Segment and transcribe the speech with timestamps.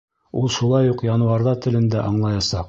[0.39, 2.59] Ул шулай уҡ януарҙар телен дә аңлаясаҡ.